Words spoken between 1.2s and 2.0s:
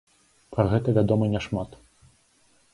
няшмат.